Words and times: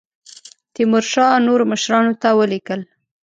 تیمورشاه 0.73 1.43
نورو 1.47 1.63
مشرانو 1.71 2.13
ته 2.21 2.29
ولیکل. 2.39 2.81